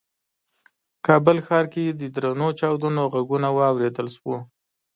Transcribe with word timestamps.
کابل 1.05 1.37
ښار 1.45 1.65
کې 1.73 1.83
د 1.89 2.01
درنو 2.15 2.47
چاودنو 2.59 3.03
غږونه 3.13 3.47
واورېدل 3.57 4.07
شول. 4.15 4.39